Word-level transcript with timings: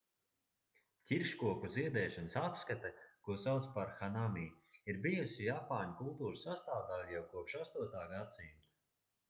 ķirškoku 1.09 1.69
ziedēšanas 1.75 2.37
apskate 2.41 2.91
ko 3.27 3.37
sauc 3.43 3.69
par 3.77 3.93
hanami' 4.01 4.47
ir 4.93 5.01
bijusi 5.05 5.47
japāņu 5.51 5.95
kultūras 6.03 6.45
sastāvdaļa 6.49 7.17
jau 7.17 7.25
kopš 7.37 7.63
8. 7.65 7.89
gadsimta 7.95 8.71